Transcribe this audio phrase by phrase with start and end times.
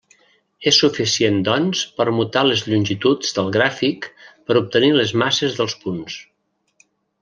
[0.69, 4.11] És suficient doncs permutar les longituds del gràfic
[4.49, 6.21] per obtenir les masses dels punts.